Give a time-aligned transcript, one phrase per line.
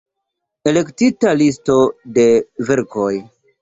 [0.71, 1.79] Elektita listo
[2.19, 2.29] de
[2.69, 3.11] verkoj.